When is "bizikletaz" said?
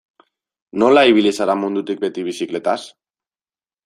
2.31-2.79